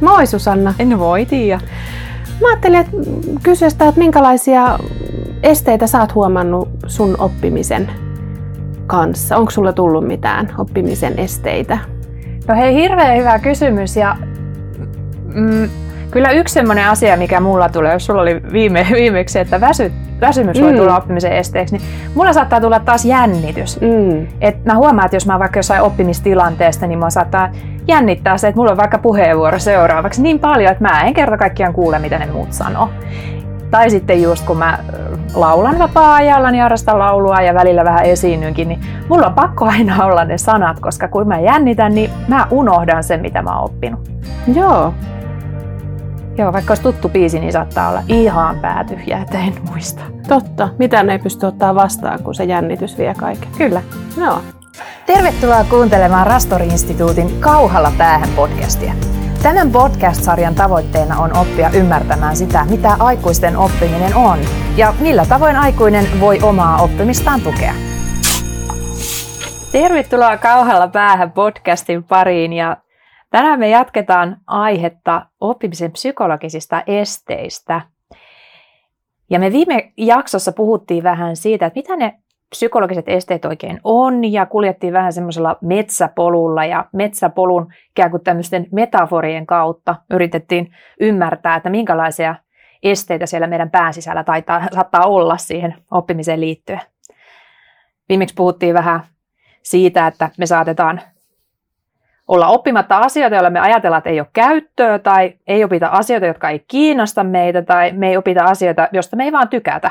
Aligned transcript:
Moi 0.00 0.26
Susanna. 0.26 0.74
En 0.78 0.98
voi 0.98 1.26
tiedä. 1.26 1.60
Mä 2.40 2.48
ajattelin 2.48 2.80
että 2.80 2.96
kysyä 3.42 3.70
sitä, 3.70 3.88
että 3.88 3.98
minkälaisia 3.98 4.78
esteitä 5.42 5.86
sä 5.86 6.00
oot 6.00 6.14
huomannut 6.14 6.68
sun 6.86 7.20
oppimisen 7.20 7.90
kanssa? 8.86 9.36
Onko 9.36 9.50
sulla 9.50 9.72
tullut 9.72 10.06
mitään 10.06 10.54
oppimisen 10.58 11.18
esteitä? 11.18 11.78
No 12.48 12.54
hei, 12.54 12.74
hirveän 12.74 13.18
hyvä 13.18 13.38
kysymys 13.38 13.96
ja 13.96 14.16
mm, 15.34 15.68
kyllä 16.10 16.30
yksi 16.30 16.54
sellainen 16.54 16.88
asia, 16.88 17.16
mikä 17.16 17.40
mulla 17.40 17.68
tulee, 17.68 17.92
jos 17.92 18.06
sulla 18.06 18.22
oli 18.22 18.42
viime, 18.52 18.86
viimeksi, 19.00 19.38
että 19.38 19.60
väsy, 19.60 19.92
väsymys 20.20 20.60
voi 20.60 20.72
mm. 20.72 20.78
tulla 20.78 20.96
oppimisen 20.96 21.32
esteeksi, 21.32 21.76
niin 21.76 21.86
mulla 22.14 22.32
saattaa 22.32 22.60
tulla 22.60 22.80
taas 22.80 23.04
jännitys. 23.04 23.80
Mm. 23.80 24.26
Et 24.40 24.64
mä 24.64 24.74
huomaan, 24.74 25.06
että 25.06 25.16
jos 25.16 25.26
mä 25.26 25.38
vaikka 25.38 25.58
jossain 25.58 25.82
oppimistilanteesta, 25.82 26.86
niin 26.86 26.98
mä 26.98 27.10
saattaa 27.10 27.50
jännittää 27.88 28.38
se, 28.38 28.48
että 28.48 28.58
mulla 28.58 28.70
on 28.70 28.76
vaikka 28.76 28.98
puheenvuoro 28.98 29.58
seuraavaksi 29.58 30.22
niin 30.22 30.38
paljon, 30.38 30.72
että 30.72 30.84
mä 30.84 31.02
en 31.02 31.14
kerta 31.14 31.36
kaikkiaan 31.36 31.72
kuule, 31.72 31.98
mitä 31.98 32.18
ne 32.18 32.26
muut 32.26 32.52
sanoo. 32.52 32.88
Tai 33.70 33.90
sitten 33.90 34.22
just 34.22 34.46
kun 34.46 34.56
mä 34.58 34.78
laulan 35.34 35.78
vapaa-ajalla, 35.78 36.50
niin 36.50 36.62
harrastan 36.62 36.98
laulua 36.98 37.40
ja 37.40 37.54
välillä 37.54 37.84
vähän 37.84 38.04
esiinnynkin, 38.04 38.68
niin 38.68 38.80
mulla 39.08 39.26
on 39.26 39.34
pakko 39.34 39.64
aina 39.64 40.04
olla 40.04 40.24
ne 40.24 40.38
sanat, 40.38 40.80
koska 40.80 41.08
kun 41.08 41.28
mä 41.28 41.40
jännitän, 41.40 41.94
niin 41.94 42.10
mä 42.28 42.46
unohdan 42.50 43.04
sen, 43.04 43.20
mitä 43.20 43.42
mä 43.42 43.54
oon 43.56 43.64
oppinut. 43.64 44.00
Joo. 44.54 44.94
Joo, 46.38 46.52
vaikka 46.52 46.70
olisi 46.70 46.82
tuttu 46.82 47.08
biisi, 47.08 47.40
niin 47.40 47.52
saattaa 47.52 47.88
olla 47.88 48.02
ihan 48.08 48.60
päätyhjää, 48.60 49.22
että 49.22 49.38
en 49.38 49.54
muista. 49.70 50.02
Totta. 50.28 50.68
Mitä 50.78 51.02
ne 51.02 51.12
ei 51.12 51.18
pysty 51.18 51.46
ottaa 51.46 51.74
vastaan, 51.74 52.22
kun 52.22 52.34
se 52.34 52.44
jännitys 52.44 52.98
vie 52.98 53.14
kaiken. 53.14 53.48
Kyllä. 53.58 53.82
Joo. 54.16 54.40
Tervetuloa 55.06 55.64
kuuntelemaan 55.64 56.26
Rastori-instituutin 56.26 57.40
Kauhalla 57.40 57.92
päähän 57.98 58.28
podcastia. 58.36 58.92
Tämän 59.42 59.70
podcast-sarjan 59.70 60.54
tavoitteena 60.54 61.18
on 61.18 61.36
oppia 61.36 61.70
ymmärtämään 61.70 62.36
sitä, 62.36 62.66
mitä 62.70 62.96
aikuisten 62.98 63.56
oppiminen 63.56 64.16
on 64.16 64.38
ja 64.76 64.94
millä 65.00 65.26
tavoin 65.26 65.56
aikuinen 65.56 66.06
voi 66.20 66.38
omaa 66.42 66.82
oppimistaan 66.82 67.40
tukea. 67.40 67.74
Tervetuloa 69.72 70.36
Kauhalla 70.36 70.88
päähän 70.88 71.32
podcastin 71.32 72.04
pariin 72.04 72.52
ja 72.52 72.76
tänään 73.30 73.58
me 73.58 73.68
jatketaan 73.68 74.36
aihetta 74.46 75.26
oppimisen 75.40 75.92
psykologisista 75.92 76.82
esteistä. 76.86 77.80
Ja 79.30 79.38
me 79.38 79.52
viime 79.52 79.92
jaksossa 79.96 80.52
puhuttiin 80.52 81.02
vähän 81.02 81.36
siitä, 81.36 81.66
että 81.66 81.78
mitä 81.78 81.96
ne 81.96 82.18
psykologiset 82.50 83.08
esteet 83.08 83.44
oikein 83.44 83.80
on 83.84 84.32
ja 84.32 84.46
kuljettiin 84.46 84.92
vähän 84.92 85.12
semmoisella 85.12 85.56
metsäpolulla 85.60 86.64
ja 86.64 86.84
metsäpolun 86.92 87.72
ikään 87.90 88.10
kuin 88.10 88.24
tämmöisten 88.24 88.66
metaforien 88.72 89.46
kautta 89.46 89.94
yritettiin 90.10 90.72
ymmärtää, 91.00 91.56
että 91.56 91.70
minkälaisia 91.70 92.34
esteitä 92.82 93.26
siellä 93.26 93.46
meidän 93.46 93.70
pään 93.70 93.94
sisällä 93.94 94.24
taitaa, 94.24 94.66
saattaa 94.74 95.06
olla 95.06 95.36
siihen 95.36 95.74
oppimiseen 95.90 96.40
liittyen. 96.40 96.80
Viimeksi 98.08 98.34
puhuttiin 98.34 98.74
vähän 98.74 99.00
siitä, 99.62 100.06
että 100.06 100.30
me 100.38 100.46
saatetaan 100.46 101.00
olla 102.28 102.48
oppimatta 102.48 102.98
asioita, 102.98 103.36
joilla 103.36 103.50
me 103.50 103.60
ajatellaan, 103.60 103.98
että 103.98 104.10
ei 104.10 104.20
ole 104.20 104.28
käyttöä, 104.32 104.98
tai 104.98 105.34
ei 105.46 105.64
opita 105.64 105.86
asioita, 105.86 106.26
jotka 106.26 106.50
ei 106.50 106.64
kiinnosta 106.68 107.24
meitä, 107.24 107.62
tai 107.62 107.92
me 107.92 108.08
ei 108.08 108.16
opita 108.16 108.44
asioita, 108.44 108.88
joista 108.92 109.16
me 109.16 109.24
ei 109.24 109.32
vaan 109.32 109.48
tykätä. 109.48 109.90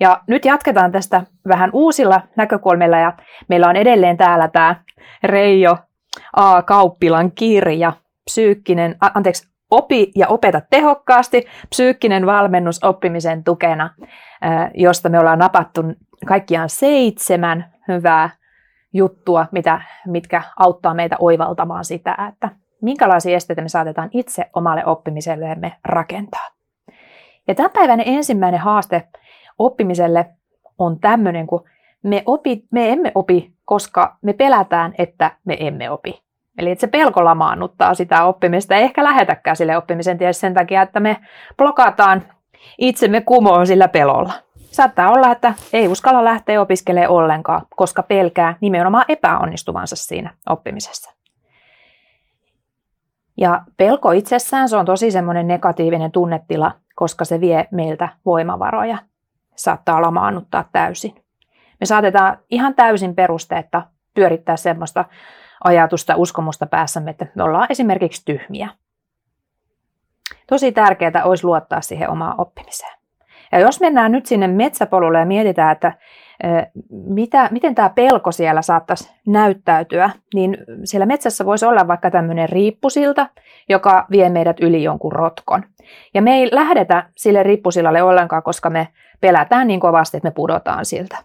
Ja 0.00 0.20
nyt 0.26 0.44
jatketaan 0.44 0.92
tästä 0.92 1.22
vähän 1.48 1.70
uusilla 1.72 2.20
näkökulmilla 2.36 2.98
ja 2.98 3.12
meillä 3.48 3.68
on 3.68 3.76
edelleen 3.76 4.16
täällä 4.16 4.48
tämä 4.48 4.76
Reijo 5.24 5.76
A. 6.36 6.62
Kauppilan 6.62 7.32
kirja, 7.32 7.92
psyykkinen, 8.24 8.96
a, 9.00 9.08
anteeksi, 9.14 9.48
opi 9.70 10.12
ja 10.16 10.28
opeta 10.28 10.60
tehokkaasti, 10.70 11.46
psyykkinen 11.68 12.26
valmennus 12.26 12.84
oppimisen 12.84 13.44
tukena, 13.44 13.90
josta 14.74 15.08
me 15.08 15.18
ollaan 15.18 15.38
napattu 15.38 15.82
kaikkiaan 16.26 16.68
seitsemän 16.68 17.72
hyvää 17.88 18.30
juttua, 18.92 19.46
mitä, 19.52 19.82
mitkä 20.06 20.42
auttaa 20.56 20.94
meitä 20.94 21.16
oivaltamaan 21.18 21.84
sitä, 21.84 22.16
että 22.28 22.48
minkälaisia 22.82 23.36
esteitä 23.36 23.62
me 23.62 23.68
saatetaan 23.68 24.08
itse 24.12 24.50
omalle 24.54 24.86
oppimisellemme 24.86 25.72
rakentaa. 25.84 26.48
Ja 27.48 27.54
tämän 27.54 27.70
päivän 27.70 28.02
ensimmäinen 28.06 28.60
haaste 28.60 29.08
oppimiselle 29.58 30.26
on 30.78 31.00
tämmöinen, 31.00 31.46
kun 31.46 31.64
me, 32.02 32.22
opi, 32.26 32.64
me 32.70 32.92
emme 32.92 33.12
opi, 33.14 33.52
koska 33.64 34.16
me 34.22 34.32
pelätään, 34.32 34.94
että 34.98 35.30
me 35.44 35.56
emme 35.60 35.90
opi. 35.90 36.22
Eli 36.58 36.70
että 36.70 36.80
se 36.80 36.86
pelko 36.86 37.24
lamaannuttaa 37.24 37.94
sitä 37.94 38.24
oppimista, 38.24 38.74
ei 38.74 38.82
ehkä 38.82 39.04
lähetäkään 39.04 39.56
sille 39.56 39.76
oppimisen 39.76 40.18
tielle 40.18 40.32
sen 40.32 40.54
takia, 40.54 40.82
että 40.82 41.00
me 41.00 41.16
blokataan 41.56 42.22
itsemme 42.78 43.20
kumoon 43.20 43.66
sillä 43.66 43.88
pelolla. 43.88 44.32
Saattaa 44.72 45.10
olla, 45.10 45.30
että 45.30 45.54
ei 45.72 45.88
uskalla 45.88 46.24
lähteä 46.24 46.60
opiskelemaan 46.60 47.10
ollenkaan, 47.10 47.66
koska 47.76 48.02
pelkää 48.02 48.56
nimenomaan 48.60 49.04
epäonnistuvansa 49.08 49.96
siinä 49.96 50.34
oppimisessa. 50.48 51.12
Ja 53.36 53.62
pelko 53.76 54.10
itsessään 54.12 54.68
se 54.68 54.76
on 54.76 54.86
tosi 54.86 55.10
semmoinen 55.10 55.48
negatiivinen 55.48 56.12
tunnetila, 56.12 56.72
koska 56.94 57.24
se 57.24 57.40
vie 57.40 57.68
meiltä 57.70 58.08
voimavaroja 58.24 58.98
saattaa 59.56 60.02
lamaannuttaa 60.02 60.64
täysin. 60.72 61.24
Me 61.80 61.86
saatetaan 61.86 62.38
ihan 62.50 62.74
täysin 62.74 63.14
perusteetta 63.14 63.82
pyörittää 64.14 64.56
semmoista 64.56 65.04
ajatusta, 65.64 66.16
uskomusta 66.16 66.66
päässämme, 66.66 67.10
että 67.10 67.26
me 67.34 67.42
ollaan 67.42 67.66
esimerkiksi 67.70 68.22
tyhmiä. 68.24 68.68
Tosi 70.46 70.72
tärkeää 70.72 71.24
olisi 71.24 71.44
luottaa 71.44 71.80
siihen 71.80 72.10
omaan 72.10 72.34
oppimiseen. 72.40 73.01
Ja 73.52 73.60
jos 73.60 73.80
mennään 73.80 74.12
nyt 74.12 74.26
sinne 74.26 74.48
metsäpolulle 74.48 75.18
ja 75.18 75.26
mietitään, 75.26 75.72
että 75.72 75.92
mitä, 76.90 77.48
miten 77.50 77.74
tämä 77.74 77.88
pelko 77.88 78.32
siellä 78.32 78.62
saattaisi 78.62 79.12
näyttäytyä, 79.26 80.10
niin 80.34 80.56
siellä 80.84 81.06
metsässä 81.06 81.46
voisi 81.46 81.66
olla 81.66 81.88
vaikka 81.88 82.10
tämmöinen 82.10 82.48
riippusilta, 82.48 83.28
joka 83.68 84.06
vie 84.10 84.28
meidät 84.28 84.60
yli 84.60 84.82
jonkun 84.82 85.12
rotkon. 85.12 85.64
Ja 86.14 86.22
me 86.22 86.34
ei 86.34 86.48
lähdetä 86.52 87.06
sille 87.16 87.42
riippusillalle 87.42 88.02
ollenkaan, 88.02 88.42
koska 88.42 88.70
me 88.70 88.88
pelätään 89.20 89.66
niin 89.66 89.80
kovasti, 89.80 90.16
että 90.16 90.26
me 90.26 90.32
pudotaan 90.32 90.84
siltä. 90.84 91.16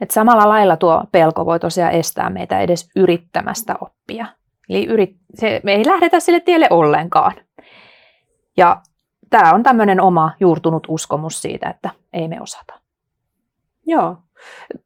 Et 0.00 0.10
samalla 0.10 0.48
lailla 0.48 0.76
tuo 0.76 1.04
pelko 1.12 1.46
voi 1.46 1.60
tosiaan 1.60 1.92
estää 1.92 2.30
meitä 2.30 2.60
edes 2.60 2.90
yrittämästä 2.96 3.74
oppia. 3.80 4.26
Eli 4.68 4.86
yrit, 4.86 5.16
se, 5.34 5.60
me 5.64 5.72
ei 5.72 5.86
lähdetä 5.86 6.20
sille 6.20 6.40
tielle 6.40 6.66
ollenkaan. 6.70 7.32
Ja 8.56 8.76
tämä 9.30 9.54
on 9.54 9.62
tämmöinen 9.62 10.00
oma 10.00 10.32
juurtunut 10.40 10.86
uskomus 10.88 11.42
siitä, 11.42 11.68
että 11.68 11.90
ei 12.12 12.28
me 12.28 12.40
osata. 12.40 12.74
Joo. 13.86 14.16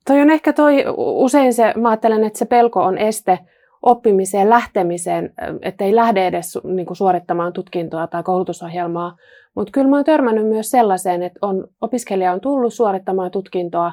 Toi 0.06 0.20
on 0.20 0.30
ehkä 0.30 0.52
toi, 0.52 0.84
usein 0.96 1.54
se, 1.54 1.74
mä 1.76 1.88
ajattelen, 1.88 2.24
että 2.24 2.38
se 2.38 2.44
pelko 2.44 2.82
on 2.82 2.98
este 2.98 3.38
oppimiseen, 3.82 4.50
lähtemiseen, 4.50 5.32
että 5.62 5.84
ei 5.84 5.96
lähde 5.96 6.26
edes 6.26 6.58
niin 6.64 6.86
kuin 6.86 6.96
suorittamaan 6.96 7.52
tutkintoa 7.52 8.06
tai 8.06 8.22
koulutusohjelmaa. 8.22 9.16
Mutta 9.54 9.70
kyllä 9.70 9.88
mä 9.88 9.96
oon 9.96 10.04
törmännyt 10.04 10.46
myös 10.46 10.70
sellaiseen, 10.70 11.22
että 11.22 11.38
on, 11.42 11.68
opiskelija 11.80 12.32
on 12.32 12.40
tullut 12.40 12.74
suorittamaan 12.74 13.30
tutkintoa 13.30 13.92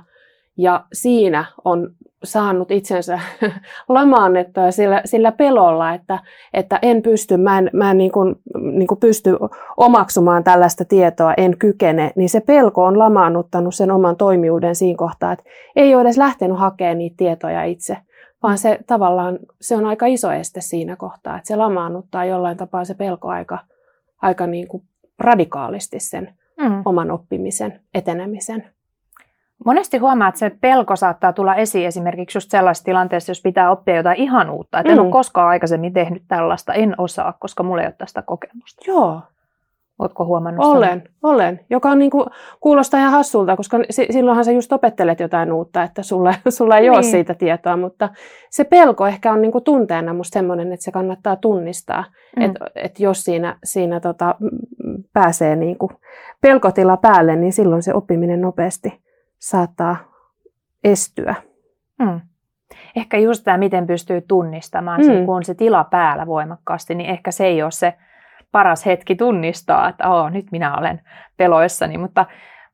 ja 0.62 0.86
siinä 0.94 1.46
on 1.66 1.92
saanut 2.24 2.72
itsensä 2.72 3.20
lamaannettua 3.90 4.72
sillä, 4.72 5.02
sillä 5.06 5.32
pelolla, 5.32 5.94
että, 5.94 6.20
että 6.54 6.80
en 6.82 7.02
pysty, 7.02 7.38
mä 7.38 7.58
en, 7.58 7.70
mä 7.74 7.92
en 7.92 7.98
niin 7.98 8.12
kuin, 8.12 8.36
niin 8.62 8.88
kuin 8.88 9.00
pysty 9.00 9.38
omaksumaan 9.78 10.44
tällaista 10.44 10.86
tietoa, 10.86 11.34
en 11.38 11.58
kykene, 11.58 12.12
niin 12.16 12.30
se 12.30 12.42
pelko 12.42 12.86
on 12.86 13.00
lamaannuttanut 13.00 13.76
sen 13.76 13.92
oman 13.92 14.16
toimijuuden 14.16 14.76
siinä 14.76 14.98
kohtaa, 14.98 15.32
että 15.32 15.46
ei 15.76 15.96
ole 15.96 16.02
edes 16.02 16.18
lähtenyt 16.18 16.60
hakemaan 16.60 16.98
niitä 16.98 17.18
tietoja 17.18 17.64
itse, 17.64 17.98
vaan 18.44 18.58
se 18.58 18.80
tavallaan 18.88 19.40
se 19.62 19.76
on 19.76 19.86
aika 19.86 20.06
iso 20.06 20.32
este 20.32 20.62
siinä 20.62 20.96
kohtaa, 20.96 21.38
että 21.38 21.48
se 21.48 21.56
lamaannuttaa 21.56 22.26
jollain 22.26 22.58
tapaa 22.58 22.86
se 22.86 22.94
pelko 22.94 23.28
aika, 23.28 23.60
aika 24.22 24.48
niin 24.48 24.68
kuin 24.68 24.84
radikaalisti 25.20 26.00
sen 26.00 26.34
mm. 26.62 26.82
oman 26.86 27.12
oppimisen 27.12 27.82
etenemisen. 27.94 28.66
Monesti 29.66 29.98
huomaa, 29.98 30.28
että 30.28 30.40
se 30.40 30.52
pelko 30.62 30.96
saattaa 30.96 31.34
tulla 31.34 31.56
esiin 31.56 31.88
esimerkiksi 31.88 32.38
just 32.38 32.52
sellaisessa 32.52 32.86
tilanteessa, 32.86 33.32
jos 33.32 33.42
pitää 33.42 33.72
oppia 33.72 33.96
jotain 33.96 34.18
ihan 34.18 34.50
uutta. 34.50 34.80
Että 34.80 34.92
mm. 34.92 35.00
en 35.00 35.04
ole 35.04 35.12
koskaan 35.12 35.48
aikaisemmin 35.48 35.94
tehnyt 35.94 36.24
tällaista, 36.28 36.74
en 36.74 36.96
osaa, 36.98 37.34
koska 37.40 37.64
mulla 37.64 37.82
ei 37.82 37.88
ole 37.88 37.96
tästä 37.98 38.22
kokemusta. 38.22 38.84
Joo. 38.88 39.22
Oletko 40.00 40.26
huomannut 40.26 40.66
Olen, 40.66 40.90
sen? 40.90 41.10
olen. 41.24 41.60
Joka 41.70 41.90
on 41.90 42.00
niin 42.00 42.12
kuin, 42.12 42.26
kuulostaa 42.60 43.00
ihan 43.00 43.12
hassulta, 43.12 43.56
koska 43.56 43.78
silloinhan 43.90 44.46
sä 44.46 44.52
just 44.52 44.74
opettelet 44.74 45.20
jotain 45.20 45.52
uutta, 45.52 45.84
että 45.84 46.04
sulla, 46.04 46.34
sulla 46.58 46.78
ei 46.78 46.82
niin. 46.82 46.92
ole 46.92 47.04
siitä 47.04 47.34
tietoa, 47.34 47.78
mutta 47.78 48.10
se 48.50 48.64
pelko 48.64 49.08
ehkä 49.08 49.34
on 49.34 49.42
niin 49.42 49.52
kuin 49.52 49.64
tunteena 49.64 50.14
musta 50.14 50.34
semmoinen, 50.34 50.74
että 50.74 50.84
se 50.84 50.92
kannattaa 50.92 51.36
tunnistaa, 51.36 52.04
mm. 52.36 52.44
että 52.44 52.66
et 52.76 53.00
jos 53.00 53.24
siinä, 53.24 53.58
siinä 53.64 54.00
tota, 54.00 54.36
pääsee 55.14 55.56
niin 55.56 55.78
kuin 55.78 55.92
pelkotila 56.42 56.98
päälle, 56.98 57.36
niin 57.36 57.54
silloin 57.54 57.84
se 57.84 57.94
oppiminen 57.94 58.42
nopeasti 58.42 59.01
saattaa 59.42 59.98
estyä. 60.84 61.36
Mm. 62.00 62.22
ehkä 62.96 63.18
just 63.18 63.44
tämä, 63.44 63.58
miten 63.58 63.88
pystyy 63.88 64.22
tunnistamaan, 64.22 65.02
mm. 65.02 65.26
kun 65.26 65.36
on 65.36 65.44
se 65.44 65.54
tila 65.54 65.84
päällä 65.84 66.28
voimakkaasti, 66.28 66.96
niin 66.96 67.10
ehkä 67.10 67.32
se 67.32 67.46
ei 67.46 67.64
ole 67.64 67.72
se 67.72 67.94
paras 68.52 68.86
hetki 68.86 69.16
tunnistaa, 69.16 69.90
että 69.90 70.10
oh, 70.10 70.32
nyt 70.32 70.46
minä 70.52 70.78
olen 70.78 71.02
peloissani, 71.38 71.98
mutta 71.98 72.26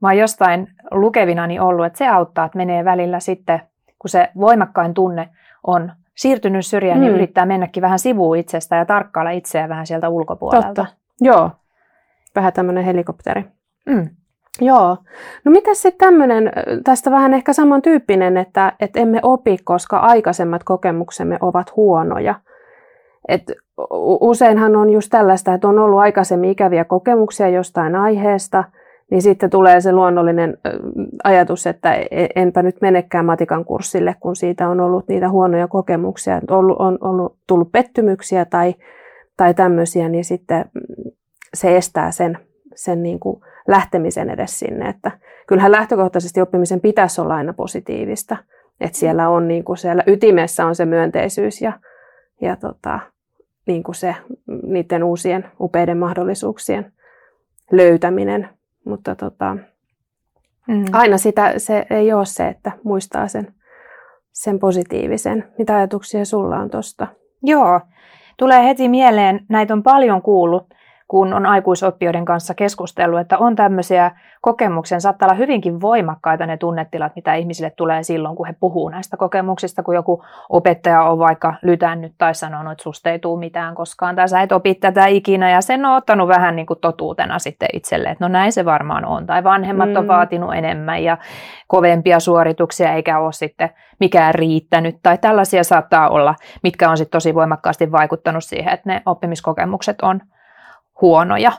mä 0.01 0.07
oon 0.07 0.17
jostain 0.17 0.67
lukevinani 0.91 1.59
ollut, 1.59 1.85
että 1.85 1.97
se 1.97 2.07
auttaa, 2.07 2.45
että 2.45 2.57
menee 2.57 2.85
välillä 2.85 3.19
sitten, 3.19 3.61
kun 3.99 4.09
se 4.09 4.29
voimakkain 4.39 4.93
tunne 4.93 5.29
on 5.67 5.91
siirtynyt 6.15 6.65
syrjään, 6.65 6.99
niin 6.99 7.11
mm. 7.11 7.13
niin 7.13 7.23
yrittää 7.23 7.45
mennäkin 7.45 7.81
vähän 7.81 7.99
sivuun 7.99 8.37
itsestä 8.37 8.75
ja 8.75 8.85
tarkkailla 8.85 9.31
itseä 9.31 9.69
vähän 9.69 9.87
sieltä 9.87 10.09
ulkopuolelta. 10.09 10.67
Totta. 10.67 10.85
Joo, 11.21 11.51
vähän 12.35 12.53
tämmöinen 12.53 12.83
helikopteri. 12.83 13.45
Mm. 13.85 14.09
Joo. 14.61 14.97
No 15.45 15.51
mitä 15.51 15.73
sitten 15.73 16.07
tämmöinen, 16.07 16.51
tästä 16.83 17.11
vähän 17.11 17.33
ehkä 17.33 17.53
samantyyppinen, 17.53 18.37
että, 18.37 18.73
että 18.79 18.99
emme 18.99 19.19
opi, 19.23 19.57
koska 19.63 19.97
aikaisemmat 19.97 20.63
kokemuksemme 20.63 21.37
ovat 21.41 21.75
huonoja. 21.75 22.35
Et 23.27 23.51
useinhan 24.19 24.75
on 24.75 24.89
just 24.89 25.09
tällaista, 25.11 25.53
että 25.53 25.67
on 25.67 25.79
ollut 25.79 25.99
aikaisemmin 25.99 26.49
ikäviä 26.49 26.85
kokemuksia 26.85 27.49
jostain 27.49 27.95
aiheesta, 27.95 28.63
niin 29.11 29.21
sitten 29.21 29.49
tulee 29.49 29.81
se 29.81 29.91
luonnollinen 29.91 30.57
ajatus, 31.23 31.67
että 31.67 31.93
e, 31.93 32.27
enpä 32.35 32.63
nyt 32.63 32.75
menekään 32.81 33.25
matikan 33.25 33.65
kurssille, 33.65 34.15
kun 34.19 34.35
siitä 34.35 34.69
on 34.69 34.79
ollut 34.79 35.07
niitä 35.07 35.29
huonoja 35.29 35.67
kokemuksia, 35.67 36.35
on 36.35 36.57
ollut, 36.57 36.77
on 36.79 36.97
ollut 37.01 37.35
tullut 37.47 37.71
pettymyksiä 37.71 38.45
tai, 38.45 38.75
tai 39.37 39.53
tämmöisiä, 39.53 40.09
niin 40.09 40.25
sitten 40.25 40.65
se 41.53 41.77
estää 41.77 42.11
sen, 42.11 42.37
sen 42.75 43.03
niin 43.03 43.19
kuin 43.19 43.41
lähtemisen 43.67 44.29
edes 44.29 44.59
sinne. 44.59 44.89
Että 44.89 45.11
kyllähän 45.47 45.71
lähtökohtaisesti 45.71 46.41
oppimisen 46.41 46.81
pitäisi 46.81 47.21
olla 47.21 47.35
aina 47.35 47.53
positiivista. 47.53 48.37
Että 48.79 48.97
siellä 48.97 49.29
on 49.29 49.47
niin 49.47 49.63
kuin 49.63 49.77
siellä 49.77 50.03
ytimessä 50.07 50.65
on 50.65 50.75
se 50.75 50.85
myönteisyys 50.85 51.61
ja, 51.61 51.73
ja 52.41 52.55
tota, 52.55 52.99
niin 53.67 53.83
kuin 53.83 53.95
se, 53.95 54.15
niiden 54.63 55.03
uusien 55.03 55.45
upeiden 55.59 55.97
mahdollisuuksien 55.97 56.93
löytäminen. 57.71 58.49
Mutta 58.85 59.15
tota, 59.15 59.57
mm. 60.67 60.85
aina 60.93 61.17
sitä, 61.17 61.53
se 61.57 61.85
ei 61.89 62.13
ole 62.13 62.25
se, 62.25 62.47
että 62.47 62.71
muistaa 62.83 63.27
sen, 63.27 63.53
sen 64.31 64.59
positiivisen. 64.59 65.47
Mitä 65.57 65.75
ajatuksia 65.75 66.25
sulla 66.25 66.57
on 66.57 66.69
tuosta? 66.69 67.07
Joo, 67.43 67.81
tulee 68.37 68.63
heti 68.63 68.89
mieleen, 68.89 69.45
näitä 69.49 69.73
on 69.73 69.83
paljon 69.83 70.21
kuullut, 70.21 70.73
kun 71.07 71.33
on 71.33 71.45
aikuisoppijoiden 71.45 72.25
kanssa 72.25 72.53
keskustellut, 72.53 73.19
että 73.19 73.37
on 73.37 73.55
tämmöisiä 73.55 74.11
kokemuksia, 74.41 74.99
saattaa 74.99 75.27
olla 75.27 75.37
hyvinkin 75.37 75.81
voimakkaita 75.81 76.45
ne 76.45 76.57
tunnetilat, 76.57 77.15
mitä 77.15 77.33
ihmisille 77.33 77.69
tulee 77.69 78.03
silloin, 78.03 78.35
kun 78.35 78.47
he 78.47 78.55
puhuu 78.59 78.89
näistä 78.89 79.17
kokemuksista, 79.17 79.83
kun 79.83 79.95
joku 79.95 80.23
opettaja 80.49 81.03
on 81.03 81.19
vaikka 81.19 81.53
lytännyt 81.61 82.13
tai 82.17 82.35
sanonut, 82.35 82.71
että 82.71 82.83
susta 82.83 83.09
ei 83.09 83.19
tule 83.19 83.39
mitään 83.39 83.75
koskaan, 83.75 84.15
tai 84.15 84.29
sä 84.29 84.41
et 84.41 84.51
opi 84.51 84.75
tätä 84.75 85.05
ikinä, 85.05 85.49
ja 85.49 85.61
sen 85.61 85.85
on 85.85 85.95
ottanut 85.95 86.27
vähän 86.27 86.55
niin 86.55 86.65
kuin 86.65 86.79
totuutena 86.79 87.39
sitten 87.39 87.69
itselle, 87.73 88.09
että 88.09 88.23
no 88.23 88.27
näin 88.27 88.51
se 88.51 88.65
varmaan 88.65 89.05
on, 89.05 89.25
tai 89.25 89.43
vanhemmat 89.43 89.89
mm. 89.89 89.95
on 89.95 90.07
vaatinut 90.07 90.55
enemmän 90.55 91.03
ja 91.03 91.17
kovempia 91.67 92.19
suorituksia, 92.19 92.93
eikä 92.93 93.19
ole 93.19 93.33
sitten 93.33 93.69
mikään 93.99 94.35
riittänyt, 94.35 94.95
tai 95.03 95.17
tällaisia 95.17 95.63
saattaa 95.63 96.09
olla, 96.09 96.35
mitkä 96.63 96.89
on 96.89 96.97
sitten 96.97 97.17
tosi 97.17 97.35
voimakkaasti 97.35 97.91
vaikuttanut 97.91 98.43
siihen, 98.43 98.73
että 98.73 98.89
ne 98.89 99.01
oppimiskokemukset 99.05 100.01
on 100.01 100.21
huonoja. 101.01 101.51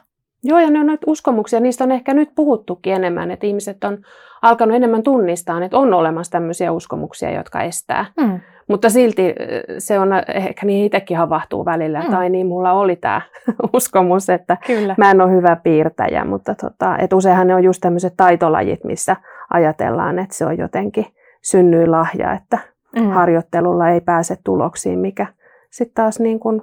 Joo, 0.42 0.58
ja 0.58 0.70
ne 0.70 0.80
on 0.80 0.86
noita 0.86 1.04
uskomuksia, 1.06 1.60
niistä 1.60 1.84
on 1.84 1.92
ehkä 1.92 2.14
nyt 2.14 2.30
puhuttukin 2.34 2.94
enemmän, 2.94 3.30
että 3.30 3.46
ihmiset 3.46 3.84
on 3.84 3.98
alkanut 4.42 4.76
enemmän 4.76 5.02
tunnistaa, 5.02 5.64
että 5.64 5.78
on 5.78 5.94
olemassa 5.94 6.30
tämmöisiä 6.32 6.72
uskomuksia, 6.72 7.30
jotka 7.30 7.62
estää. 7.62 8.06
Mm. 8.20 8.40
Mutta 8.68 8.90
silti 8.90 9.34
se 9.78 9.98
on, 9.98 10.08
ehkä 10.34 10.66
niin 10.66 10.84
itsekin 10.84 11.16
havahtuu 11.16 11.64
välillä, 11.64 12.00
mm. 12.00 12.10
tai 12.10 12.30
niin 12.30 12.46
mulla 12.46 12.72
oli 12.72 12.96
tämä 12.96 13.20
uskomus, 13.74 14.30
että 14.30 14.56
Kyllä. 14.66 14.94
mä 14.98 15.10
en 15.10 15.20
ole 15.20 15.32
hyvä 15.32 15.56
piirtäjä, 15.56 16.24
mutta 16.24 16.54
tota, 16.54 16.98
et 16.98 17.12
useinhan 17.12 17.46
ne 17.46 17.54
on 17.54 17.64
just 17.64 17.80
tämmöiset 17.80 18.14
taitolajit, 18.16 18.84
missä 18.84 19.16
ajatellaan, 19.50 20.18
että 20.18 20.36
se 20.36 20.46
on 20.46 20.58
jotenkin 20.58 21.06
synnyi 21.42 21.86
lahja, 21.86 22.32
että 22.32 22.58
mm. 22.96 23.10
harjoittelulla 23.10 23.88
ei 23.88 24.00
pääse 24.00 24.36
tuloksiin, 24.44 24.98
mikä 24.98 25.26
sitten 25.70 25.94
taas 25.94 26.20
niin 26.20 26.40
kuin 26.40 26.62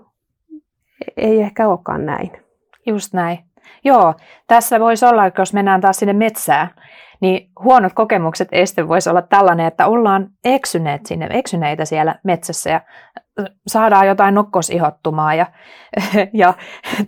ei 1.18 1.42
ehkä 1.42 1.68
olekaan 1.68 2.06
näin. 2.06 2.44
Just 2.86 3.14
näin. 3.14 3.40
Joo, 3.84 4.14
tässä 4.48 4.80
voisi 4.80 5.06
olla, 5.06 5.24
jos 5.38 5.54
mennään 5.54 5.82
taas 5.82 5.98
sinne 5.98 6.14
metsään, 6.14 6.70
niin 7.22 7.50
huonot 7.64 7.94
kokemukset 7.94 8.48
este 8.52 8.88
voisi 8.88 9.10
olla 9.10 9.22
tällainen, 9.22 9.66
että 9.66 9.88
ollaan 9.88 10.30
eksyneet 10.44 11.06
sinne, 11.06 11.28
eksyneitä 11.30 11.86
siellä 11.86 12.16
metsässä 12.24 12.70
ja 12.70 12.82
saadaan 13.68 14.08
jotain 14.08 14.36
nokkosihottumaa 14.36 15.36
ja, 15.36 15.46
ja 16.34 16.54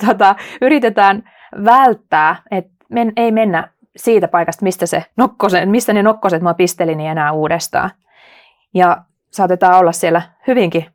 tota, 0.05 0.35
yritetään 0.61 1.29
välttää, 1.63 2.35
että 2.51 2.71
men, 2.89 3.13
ei 3.15 3.31
mennä 3.31 3.69
siitä 3.95 4.27
paikasta, 4.27 4.63
mistä, 4.63 4.85
se 4.85 5.03
nokkosen, 5.17 5.69
mistä 5.69 5.93
ne 5.93 6.03
nokkoset 6.03 6.41
mua 6.41 6.53
pisteli 6.53 6.95
niin 6.95 7.11
enää 7.11 7.31
uudestaan. 7.31 7.91
Ja 8.73 8.97
saatetaan 9.31 9.79
olla 9.79 9.91
siellä 9.91 10.21
hyvinkin 10.47 10.85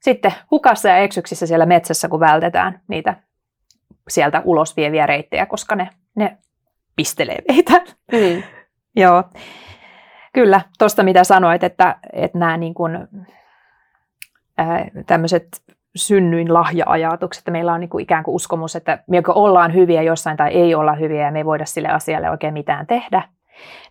sitten 0.00 0.34
hukassa 0.50 0.88
ja 0.88 0.96
eksyksissä 0.96 1.46
siellä 1.46 1.66
metsässä, 1.66 2.08
kun 2.08 2.20
vältetään 2.20 2.80
niitä 2.88 3.14
sieltä 4.10 4.42
ulos 4.44 4.76
vieviä 4.76 5.06
reittejä, 5.06 5.46
koska 5.46 5.76
ne, 5.76 5.88
ne 6.14 6.38
pistelee 6.96 7.38
meitä. 7.48 7.72
Mm. 8.12 8.42
Joo. 8.96 9.24
Kyllä, 10.32 10.60
tuosta 10.78 11.02
mitä 11.02 11.24
sanoit, 11.24 11.64
että, 11.64 11.96
että 12.12 12.38
nämä 12.38 12.56
niin 12.56 12.74
kuin, 12.74 13.08
ää, 14.58 14.86
tämmöiset 15.06 15.48
synnyin 15.96 16.54
lahja-ajatukset, 16.54 17.40
että 17.40 17.50
meillä 17.50 17.72
on 17.72 17.80
niin 17.80 17.90
kuin 17.90 18.02
ikään 18.02 18.24
kuin 18.24 18.34
uskomus, 18.34 18.76
että 18.76 19.04
me 19.06 19.22
ollaan 19.28 19.74
hyviä 19.74 20.02
jossain 20.02 20.36
tai 20.36 20.50
ei 20.50 20.74
olla 20.74 20.92
hyviä 20.92 21.24
ja 21.24 21.32
me 21.32 21.38
ei 21.38 21.44
voida 21.44 21.64
sille 21.64 21.88
asialle 21.88 22.30
oikein 22.30 22.54
mitään 22.54 22.86
tehdä. 22.86 23.22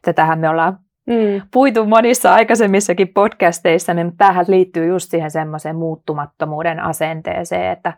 Tätähän 0.02 0.40
me 0.40 0.50
ollaan 0.50 0.80
mm. 1.08 1.42
puitu 1.54 1.86
monissa 1.86 2.34
aikaisemmissakin 2.34 3.08
podcasteissa, 3.08 3.94
mutta 3.94 4.26
tähän 4.26 4.46
liittyy 4.48 4.88
just 4.88 5.12
siihen 5.12 5.32
semmoiseen 5.32 5.76
muuttumattomuuden 5.76 6.80
asenteeseen, 6.80 7.72
että, 7.72 7.94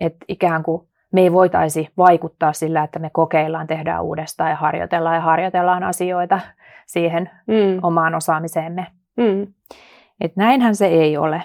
että 0.00 0.24
ikään 0.28 0.62
kuin 0.62 0.88
me 1.14 1.20
ei 1.20 1.32
voitaisi 1.32 1.88
vaikuttaa 1.96 2.52
sillä, 2.52 2.82
että 2.82 2.98
me 2.98 3.10
kokeillaan, 3.10 3.66
tehdään 3.66 4.02
uudestaan 4.02 4.50
ja 4.50 4.56
harjoitellaan 4.56 5.14
ja 5.14 5.20
harjoitellaan 5.20 5.82
asioita 5.82 6.40
siihen 6.86 7.30
mm. 7.46 7.78
omaan 7.82 8.14
osaamiseemme. 8.14 8.86
Mm. 9.16 9.46
Et 10.20 10.36
näinhän 10.36 10.74
se 10.74 10.86
ei 10.86 11.16
ole. 11.16 11.42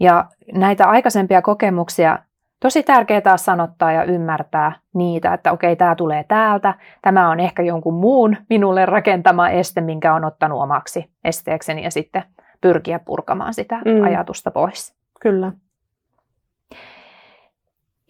Ja 0.00 0.24
näitä 0.52 0.86
aikaisempia 0.88 1.42
kokemuksia, 1.42 2.18
tosi 2.60 2.82
tärkeää 2.82 3.20
taas 3.20 3.44
sanottaa 3.44 3.92
ja 3.92 4.04
ymmärtää 4.04 4.72
niitä, 4.94 5.34
että 5.34 5.52
okei, 5.52 5.76
tämä 5.76 5.94
tulee 5.94 6.24
täältä, 6.24 6.74
tämä 7.02 7.30
on 7.30 7.40
ehkä 7.40 7.62
jonkun 7.62 7.94
muun 7.94 8.36
minulle 8.50 8.86
rakentama 8.86 9.48
este, 9.48 9.80
minkä 9.80 10.14
on 10.14 10.24
ottanut 10.24 10.62
omaksi 10.62 11.10
esteekseni 11.24 11.84
ja 11.84 11.90
sitten 11.90 12.22
pyrkiä 12.60 12.98
purkamaan 12.98 13.54
sitä 13.54 13.76
mm. 13.84 14.02
ajatusta 14.04 14.50
pois. 14.50 14.94
Kyllä. 15.20 15.52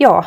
Joo, 0.00 0.22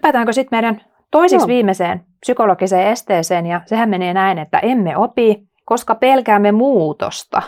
Hypätäänkö 0.00 0.32
sitten 0.32 0.56
meidän 0.56 0.80
toisiksi 1.10 1.42
Joo. 1.42 1.48
viimeiseen 1.48 2.04
psykologiseen 2.20 2.88
esteeseen, 2.88 3.46
ja 3.46 3.60
sehän 3.64 3.88
menee 3.88 4.14
näin, 4.14 4.38
että 4.38 4.58
emme 4.58 4.96
opi, 4.96 5.42
koska 5.64 5.94
pelkäämme 5.94 6.52
muutosta. 6.52 7.42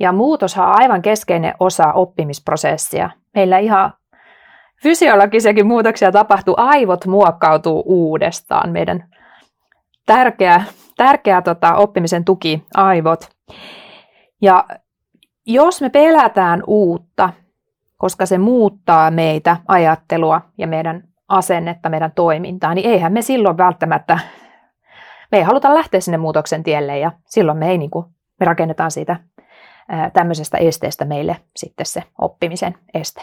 Ja 0.00 0.12
muutoshan 0.12 0.68
on 0.68 0.74
aivan 0.80 1.02
keskeinen 1.02 1.54
osa 1.60 1.92
oppimisprosessia. 1.92 3.10
Meillä 3.34 3.58
ihan 3.58 3.92
fysiologisiakin 4.82 5.66
muutoksia 5.66 6.12
tapahtuu, 6.12 6.54
aivot 6.56 7.06
muokkautuu 7.06 7.82
uudestaan. 7.86 8.70
Meidän 8.70 9.04
tärkeä, 10.06 10.64
tärkeä 10.96 11.42
tota, 11.42 11.74
oppimisen 11.74 12.24
tuki, 12.24 12.64
aivot. 12.74 13.28
Ja 14.42 14.64
jos 15.46 15.80
me 15.80 15.88
pelätään 15.88 16.62
uutta, 16.66 17.30
koska 17.96 18.26
se 18.26 18.38
muuttaa 18.38 19.10
meitä, 19.10 19.56
ajattelua 19.68 20.40
ja 20.58 20.66
meidän 20.66 21.09
asennetta, 21.30 21.88
meidän 21.88 22.12
toimintaa, 22.14 22.74
niin 22.74 22.90
eihän 22.90 23.12
me 23.12 23.22
silloin 23.22 23.56
välttämättä, 23.56 24.18
me 25.32 25.38
ei 25.38 25.44
haluta 25.44 25.74
lähteä 25.74 26.00
sinne 26.00 26.18
muutoksen 26.18 26.62
tielle 26.62 26.98
ja 26.98 27.12
silloin 27.26 27.58
me 27.58 27.70
ei 27.70 27.78
niin 27.78 27.90
kuin, 27.90 28.06
me 28.40 28.46
rakennetaan 28.46 28.90
siitä 28.90 29.16
tämmöisestä 30.12 30.58
esteestä 30.58 31.04
meille 31.04 31.36
sitten 31.56 31.86
se 31.86 32.02
oppimisen 32.20 32.74
este. 32.94 33.22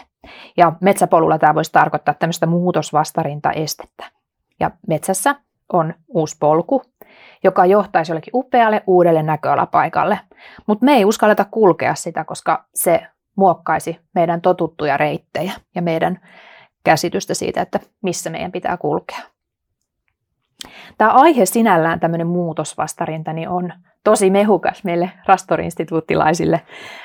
Ja 0.56 0.72
metsäpolulla 0.80 1.38
tämä 1.38 1.54
voisi 1.54 1.72
tarkoittaa 1.72 2.14
tämmöistä 2.14 2.46
muutosvastarintaestettä. 2.46 4.04
Ja 4.60 4.70
metsässä 4.88 5.34
on 5.72 5.94
uusi 6.08 6.36
polku, 6.40 6.82
joka 7.44 7.66
johtaisi 7.66 8.12
jollekin 8.12 8.30
upealle 8.34 8.82
uudelle 8.86 9.22
näköalapaikalle. 9.22 10.20
Mutta 10.66 10.84
me 10.84 10.92
ei 10.92 11.04
uskalleta 11.04 11.44
kulkea 11.44 11.94
sitä, 11.94 12.24
koska 12.24 12.64
se 12.74 13.06
muokkaisi 13.36 14.00
meidän 14.14 14.40
totuttuja 14.40 14.96
reittejä 14.96 15.52
ja 15.74 15.82
meidän 15.82 16.20
käsitystä 16.84 17.34
siitä, 17.34 17.62
että 17.62 17.80
missä 18.02 18.30
meidän 18.30 18.52
pitää 18.52 18.76
kulkea. 18.76 19.18
Tämä 20.98 21.10
aihe 21.10 21.46
sinällään, 21.46 22.00
tämmöinen 22.00 22.26
muutosvastarinta, 22.26 23.32
niin 23.32 23.48
on 23.48 23.72
tosi 24.04 24.30
mehukas 24.30 24.84
meille 24.84 25.10
Rastori-instituuttilaisille, 25.26 26.60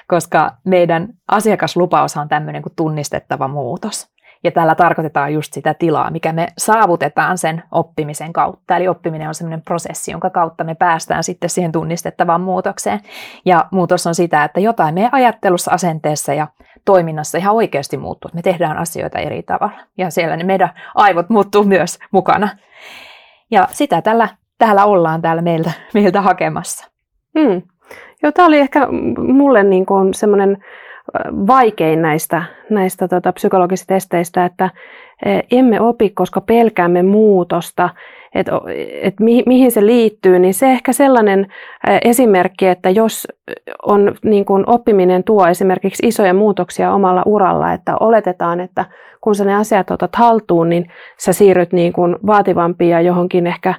koska 0.08 0.58
meidän 0.66 1.08
asiakaslupaus 1.28 2.18
on 2.18 2.30
tämmöinen 2.30 2.62
kuin 2.62 2.74
tunnistettava 2.76 3.48
muutos. 3.48 4.13
Ja 4.44 4.52
tällä 4.52 4.76
tarkoitetaan 4.76 5.34
just 5.34 5.54
sitä 5.54 5.74
tilaa, 5.74 6.12
mikä 6.12 6.34
me 6.34 6.48
saavutetaan 6.58 7.38
sen 7.38 7.64
oppimisen 7.72 8.34
kautta. 8.34 8.78
Eli 8.78 8.88
oppiminen 8.88 9.28
on 9.28 9.36
sellainen 9.36 9.62
prosessi, 9.62 10.12
jonka 10.12 10.30
kautta 10.30 10.64
me 10.64 10.76
päästään 10.76 11.24
sitten 11.24 11.50
siihen 11.50 11.72
tunnistettavaan 11.72 12.42
muutokseen. 12.42 13.00
Ja 13.46 13.66
muutos 13.72 14.08
on 14.08 14.16
sitä, 14.16 14.44
että 14.44 14.60
jotain 14.60 14.94
meidän 14.94 15.14
ajattelussa, 15.14 15.72
asenteessa 15.72 16.34
ja 16.34 16.48
toiminnassa 16.86 17.38
ihan 17.38 17.56
oikeasti 17.56 17.98
muuttuu. 17.98 18.32
Me 18.34 18.42
tehdään 18.42 18.78
asioita 18.78 19.20
eri 19.20 19.44
tavalla. 19.44 19.80
Ja 19.98 20.10
siellä 20.10 20.38
ne 20.38 20.44
meidän 20.44 20.70
aivot 20.96 21.30
muuttuu 21.30 21.64
myös 21.64 22.00
mukana. 22.12 22.50
Ja 23.52 23.68
sitä 23.72 24.02
tällä, 24.02 24.30
täällä 24.58 24.86
ollaan 24.86 25.22
täällä 25.22 25.42
meiltä, 25.42 25.72
meiltä 25.94 26.22
hakemassa. 26.22 26.92
Hmm. 27.40 27.62
Joo, 28.24 28.32
tämä 28.32 28.48
oli 28.48 28.60
ehkä 28.60 28.88
mulle 29.18 29.64
niin 29.64 29.86
kuin 29.86 30.14
semmoinen 30.14 30.64
vaikein 31.48 32.02
näistä, 32.02 32.44
näistä 32.70 33.08
tota, 33.08 33.34
psykologisista 33.34 33.94
testeistä, 33.94 34.46
että 34.46 34.70
e, 35.26 35.40
emme 35.52 35.82
opi, 35.82 36.10
koska 36.10 36.42
pelkäämme 36.42 37.04
muutosta, 37.04 37.90
että 38.36 38.52
et 39.02 39.20
mi, 39.20 39.44
mihin 39.46 39.72
se 39.72 39.86
liittyy, 39.86 40.40
niin 40.40 40.54
se 40.54 40.72
ehkä 40.72 40.94
sellainen 40.94 41.48
esimerkki, 42.04 42.68
että 42.68 42.90
jos 42.90 43.28
on 43.86 44.16
niin 44.24 44.46
kuin 44.46 44.64
oppiminen 44.70 45.24
tuo 45.24 45.48
esimerkiksi 45.48 46.08
isoja 46.08 46.34
muutoksia 46.34 46.94
omalla 46.94 47.24
uralla, 47.26 47.74
että 47.74 47.96
oletetaan, 48.00 48.60
että 48.60 48.86
kun 49.22 49.36
sä 49.36 49.46
ne 49.46 49.56
asiat 49.56 49.92
otat 49.92 50.16
haltuun, 50.16 50.70
niin 50.70 50.88
sä 51.20 51.34
siirryt 51.34 51.74
niin 51.74 51.94
kuin 51.94 52.16
vaativampiin 52.26 52.92
ja 52.92 53.02
johonkin 53.02 53.48
ehkä 53.48 53.74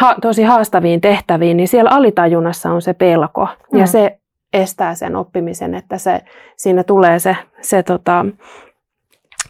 ha, 0.00 0.14
tosi 0.20 0.42
haastaviin 0.42 1.00
tehtäviin, 1.00 1.56
niin 1.56 1.68
siellä 1.68 1.90
alitajunnassa 1.90 2.70
on 2.70 2.82
se 2.82 2.94
pelko. 2.94 3.48
Mm. 3.72 3.78
Ja 3.78 3.86
se 3.86 4.18
estää 4.52 4.94
sen 4.94 5.16
oppimisen, 5.16 5.74
että 5.74 5.98
se, 5.98 6.20
siinä 6.56 6.84
tulee 6.84 7.18
se, 7.18 7.36
se 7.60 7.82
tota, 7.82 8.26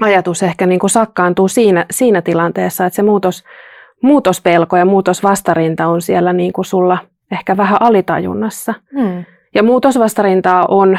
ajatus 0.00 0.42
ehkä 0.42 0.66
niin 0.66 0.80
kuin 0.80 0.90
sakkaantuu 0.90 1.48
siinä, 1.48 1.86
siinä 1.90 2.22
tilanteessa, 2.22 2.86
että 2.86 2.96
se 2.96 3.02
muutos, 3.02 3.44
muutospelko 4.02 4.76
ja 4.76 4.84
muutosvastarinta 4.84 5.86
on 5.86 6.02
siellä 6.02 6.32
niin 6.32 6.52
kuin 6.52 6.64
sulla 6.64 6.98
ehkä 7.32 7.56
vähän 7.56 7.82
alitajunnassa. 7.82 8.74
Hmm. 9.00 9.24
Ja 9.54 9.62
muutosvastarintaa 9.62 10.66
on 10.68 10.98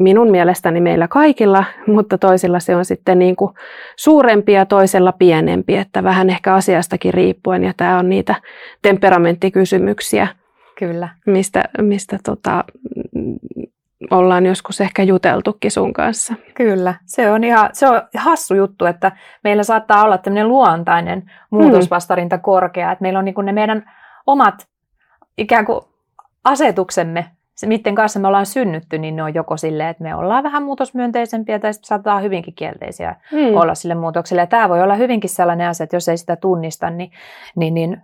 minun 0.00 0.30
mielestäni 0.30 0.80
meillä 0.80 1.08
kaikilla, 1.08 1.64
mutta 1.86 2.18
toisilla 2.18 2.60
se 2.60 2.76
on 2.76 2.84
sitten 2.84 3.18
niin 3.18 3.36
kuin 3.36 3.54
suurempi 3.96 4.52
ja 4.52 4.66
toisella 4.66 5.12
pienempi, 5.12 5.76
että 5.76 6.02
vähän 6.04 6.30
ehkä 6.30 6.54
asiastakin 6.54 7.14
riippuen. 7.14 7.64
Ja 7.64 7.72
tämä 7.76 7.98
on 7.98 8.08
niitä 8.08 8.34
temperamenttikysymyksiä, 8.82 10.28
Kyllä. 10.78 11.08
mistä, 11.26 11.64
mistä 11.78 12.18
tota, 12.24 12.64
ollaan 14.10 14.46
joskus 14.46 14.80
ehkä 14.80 15.02
juteltukin 15.02 15.70
sun 15.70 15.92
kanssa. 15.92 16.34
Kyllä, 16.54 16.94
se 17.06 17.30
on 17.30 17.44
ihan 17.44 17.70
se 17.72 17.88
on 17.88 18.02
hassu 18.16 18.54
juttu, 18.54 18.84
että 18.84 19.12
meillä 19.44 19.62
saattaa 19.62 20.04
olla 20.04 20.18
tämmöinen 20.18 20.48
luontainen 20.48 21.30
muutosvastarinta 21.50 22.38
korkea, 22.38 22.92
että 22.92 23.02
meillä 23.02 23.18
on 23.18 23.24
niin 23.24 23.34
ne 23.42 23.52
meidän 23.52 23.90
omat 24.26 24.66
ikään 25.38 25.64
kuin 25.64 25.80
asetuksemme, 26.44 27.30
se, 27.54 27.66
miten 27.66 27.94
kanssa 27.94 28.20
me 28.20 28.28
ollaan 28.28 28.46
synnytty, 28.46 28.98
niin 28.98 29.16
ne 29.16 29.22
on 29.22 29.34
joko 29.34 29.56
silleen, 29.56 29.88
että 29.88 30.02
me 30.02 30.14
ollaan 30.14 30.44
vähän 30.44 30.62
muutosmyönteisempiä 30.62 31.58
tai 31.58 31.74
sitten 31.74 31.88
saattaa 31.88 32.20
hyvinkin 32.20 32.54
kielteisiä 32.54 33.16
hmm. 33.30 33.56
olla 33.56 33.74
sille 33.74 33.94
muutokselle. 33.94 34.42
Ja 34.42 34.46
tämä 34.46 34.68
voi 34.68 34.82
olla 34.82 34.94
hyvinkin 34.94 35.30
sellainen 35.30 35.68
asia, 35.68 35.84
että 35.84 35.96
jos 35.96 36.08
ei 36.08 36.16
sitä 36.16 36.36
tunnista, 36.36 36.90
niin, 36.90 37.10
niin, 37.56 37.74
niin 37.74 38.02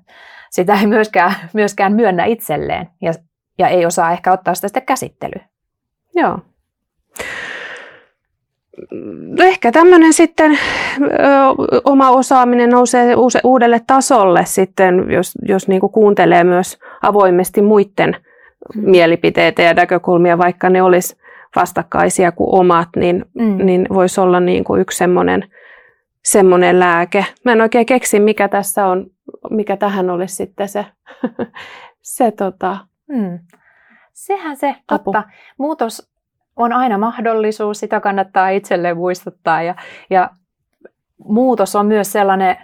sitä 0.50 0.74
ei 0.80 0.86
myöskään, 0.86 1.34
myöskään 1.54 1.92
myönnä 1.92 2.24
itselleen 2.24 2.88
ja, 3.02 3.12
ja 3.58 3.68
ei 3.68 3.86
osaa 3.86 4.12
ehkä 4.12 4.32
ottaa 4.32 4.54
sitä, 4.54 4.68
sitä 4.68 4.80
käsittelyä. 4.80 5.44
Joo. 6.14 6.38
No 9.38 9.44
ehkä 9.44 9.72
tämmöinen 9.72 10.12
sitten 10.12 10.52
ö, 10.52 10.56
oma 11.84 12.10
osaaminen 12.10 12.70
nousee 12.70 13.14
uudelle 13.44 13.80
tasolle 13.86 14.44
sitten, 14.44 15.10
jos, 15.10 15.32
jos 15.48 15.68
niin 15.68 15.80
kuin 15.80 15.92
kuuntelee 15.92 16.44
myös 16.44 16.78
avoimesti 17.02 17.62
muiden 17.62 18.16
mm. 18.74 18.90
mielipiteitä 18.90 19.62
ja 19.62 19.74
näkökulmia, 19.74 20.38
vaikka 20.38 20.70
ne 20.70 20.82
olisi 20.82 21.16
vastakkaisia 21.56 22.32
kuin 22.32 22.60
omat, 22.60 22.88
niin, 22.96 23.24
mm. 23.34 23.66
niin 23.66 23.86
voisi 23.94 24.20
olla 24.20 24.40
niin 24.40 24.64
kuin 24.64 24.80
yksi 24.80 24.98
semmoinen, 24.98 25.44
semmoinen 26.24 26.80
lääke. 26.80 27.26
Mä 27.44 27.52
en 27.52 27.60
oikein 27.60 27.86
keksi, 27.86 28.20
mikä 28.20 28.48
tässä 28.48 28.86
on, 28.86 29.06
mikä 29.50 29.76
tähän 29.76 30.10
olisi 30.10 30.34
sitten 30.36 30.68
se, 30.68 30.86
se 32.02 32.30
tota, 32.30 32.78
mm. 33.08 33.38
Sehän 34.12 34.56
se, 34.56 34.76
totta. 34.86 35.18
Apu. 35.18 35.30
Muutos 35.58 36.10
on 36.56 36.72
aina 36.72 36.98
mahdollisuus, 36.98 37.80
sitä 37.80 38.00
kannattaa 38.00 38.48
itselleen 38.48 38.96
muistuttaa. 38.96 39.62
Ja, 39.62 39.74
ja 40.10 40.30
muutos 41.24 41.76
on 41.76 41.86
myös 41.86 42.12
sellainen, 42.12 42.56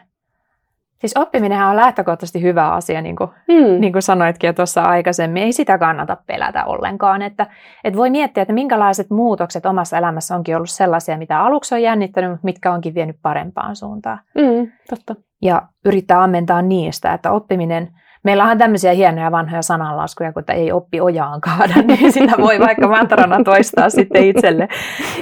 siis 0.98 1.16
oppiminen 1.16 1.62
on 1.62 1.76
lähtökohtaisesti 1.76 2.42
hyvä 2.42 2.70
asia, 2.70 3.00
niin 3.00 3.16
kuin, 3.16 3.30
mm. 3.48 3.80
niin 3.80 3.92
kuin 3.92 4.02
sanoitkin 4.02 4.48
jo 4.48 4.52
tuossa 4.52 4.82
aikaisemmin. 4.82 5.42
Ei 5.42 5.52
sitä 5.52 5.78
kannata 5.78 6.16
pelätä 6.26 6.64
ollenkaan. 6.64 7.22
Että, 7.22 7.46
että 7.84 7.98
voi 7.98 8.10
miettiä, 8.10 8.42
että 8.42 8.54
minkälaiset 8.54 9.10
muutokset 9.10 9.66
omassa 9.66 9.98
elämässä 9.98 10.34
onkin 10.34 10.56
ollut 10.56 10.70
sellaisia, 10.70 11.18
mitä 11.18 11.40
aluksi 11.40 11.74
on 11.74 11.82
jännittänyt, 11.82 12.30
mutta 12.30 12.44
mitkä 12.44 12.72
onkin 12.72 12.94
vienyt 12.94 13.16
parempaan 13.22 13.76
suuntaan. 13.76 14.20
Mm, 14.34 14.72
totta. 14.90 15.14
Ja 15.42 15.62
yrittää 15.84 16.22
ammentaa 16.22 16.62
niistä, 16.62 17.12
että 17.12 17.32
oppiminen– 17.32 17.88
Meillä 18.26 18.44
on 18.44 18.58
tämmöisiä 18.58 18.92
hienoja 18.92 19.32
vanhoja 19.32 19.62
sananlaskuja, 19.62 20.32
kun 20.32 20.42
ei 20.48 20.72
oppi 20.72 21.00
ojaan 21.00 21.40
kaada, 21.40 21.74
niin 21.86 22.12
sitä 22.12 22.32
voi 22.38 22.60
vaikka 22.60 22.88
mantrana 22.88 23.44
toistaa 23.44 23.90
sitten 23.90 24.24
itselle. 24.24 24.68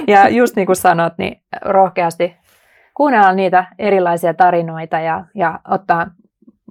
Ja 0.07 0.29
just 0.29 0.55
niin 0.55 0.65
kuin 0.65 0.75
sanot, 0.75 1.13
niin 1.17 1.41
rohkeasti 1.61 2.35
kuunnella 2.95 3.31
niitä 3.31 3.65
erilaisia 3.79 4.33
tarinoita 4.33 4.99
ja, 4.99 5.25
ja 5.35 5.59
ottaa 5.67 6.07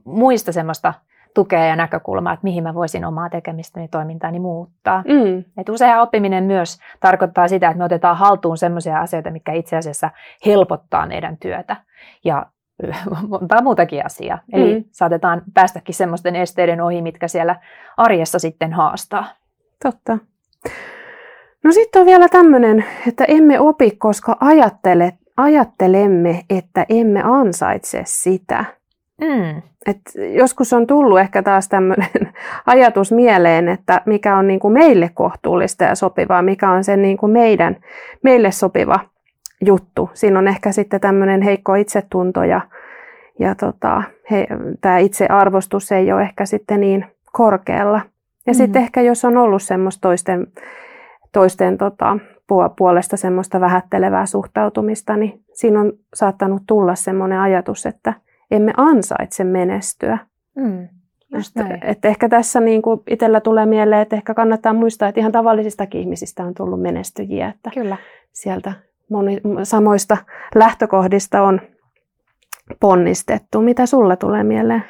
muista 0.04 0.52
semmoista 0.52 0.94
tukea 1.34 1.66
ja 1.66 1.76
näkökulmaa, 1.76 2.32
että 2.32 2.44
mihin 2.44 2.62
mä 2.62 2.74
voisin 2.74 3.04
omaa 3.04 3.30
tekemistäni 3.30 3.88
toimintaani 3.88 4.40
muuttaa. 4.40 5.04
Mm. 5.08 5.44
Et 5.56 5.68
usein 5.68 5.98
oppiminen 5.98 6.44
myös 6.44 6.78
tarkoittaa 7.00 7.48
sitä, 7.48 7.68
että 7.68 7.78
me 7.78 7.84
otetaan 7.84 8.16
haltuun 8.16 8.58
semmoisia 8.58 9.00
asioita, 9.00 9.30
mitkä 9.30 9.52
itse 9.52 9.76
asiassa 9.76 10.10
helpottaa 10.46 11.06
meidän 11.06 11.36
työtä. 11.36 11.76
Ja 12.24 12.46
montaa 13.28 13.62
muutakin 13.62 14.06
asiaa. 14.06 14.38
Eli 14.52 14.78
mm. 14.78 14.84
saatetaan 14.92 15.42
päästäkin 15.54 15.94
semmoisten 15.94 16.36
esteiden 16.36 16.80
ohi, 16.80 17.02
mitkä 17.02 17.28
siellä 17.28 17.56
arjessa 17.96 18.38
sitten 18.38 18.72
haastaa. 18.72 19.24
Totta. 19.82 20.18
No 21.64 21.72
sitten 21.72 22.00
on 22.00 22.06
vielä 22.06 22.28
tämmöinen, 22.28 22.84
että 23.08 23.24
emme 23.28 23.60
opi, 23.60 23.90
koska 23.90 24.36
ajattele, 24.40 25.12
ajattelemme, 25.36 26.42
että 26.50 26.86
emme 26.88 27.22
ansaitse 27.24 28.02
sitä. 28.04 28.64
Mm. 29.20 29.62
Et 29.86 30.00
joskus 30.34 30.72
on 30.72 30.86
tullut 30.86 31.20
ehkä 31.20 31.42
taas 31.42 31.68
tämmöinen 31.68 32.32
ajatus 32.66 33.12
mieleen, 33.12 33.68
että 33.68 34.02
mikä 34.06 34.36
on 34.36 34.46
niin 34.46 34.60
kuin 34.60 34.74
meille 34.74 35.10
kohtuullista 35.14 35.84
ja 35.84 35.94
sopivaa, 35.94 36.42
mikä 36.42 36.70
on 36.70 36.84
se 36.84 36.96
niin 36.96 37.16
kuin 37.16 37.32
meidän, 37.32 37.76
meille 38.22 38.50
sopiva 38.50 39.00
juttu. 39.64 40.10
Siinä 40.14 40.38
on 40.38 40.48
ehkä 40.48 40.72
sitten 40.72 41.00
tämmöinen 41.00 41.42
heikko 41.42 41.74
itsetunto 41.74 42.44
ja, 42.44 42.60
ja 43.38 43.54
tota, 43.54 44.02
he, 44.30 44.46
tämä 44.80 44.98
itsearvostus 44.98 45.92
ei 45.92 46.12
ole 46.12 46.22
ehkä 46.22 46.46
sitten 46.46 46.80
niin 46.80 47.06
korkealla. 47.32 47.98
Ja 47.98 48.02
mm-hmm. 48.02 48.54
sitten 48.54 48.82
ehkä 48.82 49.00
jos 49.00 49.24
on 49.24 49.36
ollut 49.36 49.62
semmoista 49.62 50.00
toisten, 50.00 50.46
toisten 51.32 51.78
tota, 51.78 52.18
puolesta 52.78 53.16
semmoista 53.16 53.60
vähättelevää 53.60 54.26
suhtautumista, 54.26 55.16
niin 55.16 55.44
siinä 55.52 55.80
on 55.80 55.92
saattanut 56.14 56.62
tulla 56.66 56.94
semmoinen 56.94 57.40
ajatus, 57.40 57.86
että 57.86 58.14
emme 58.50 58.72
ansaitse 58.76 59.44
menestyä. 59.44 60.18
Mm. 60.56 60.88
Että, 61.38 61.78
että 61.82 62.08
ehkä 62.08 62.28
tässä 62.28 62.60
niin 62.60 62.82
kuin 62.82 63.00
itsellä 63.10 63.40
tulee 63.40 63.66
mieleen, 63.66 64.02
että 64.02 64.16
ehkä 64.16 64.34
kannattaa 64.34 64.72
muistaa, 64.72 65.08
että 65.08 65.20
ihan 65.20 65.32
tavallisistakin 65.32 66.00
ihmisistä 66.00 66.44
on 66.44 66.54
tullut 66.54 66.82
menestyjiä. 66.82 67.48
Että 67.48 67.70
Kyllä. 67.74 67.96
Sieltä 68.32 68.72
moni, 69.10 69.40
samoista 69.62 70.16
lähtökohdista 70.54 71.42
on 71.42 71.60
ponnistettu. 72.80 73.60
Mitä 73.60 73.86
sulle 73.86 74.16
tulee 74.16 74.44
mieleen? 74.44 74.84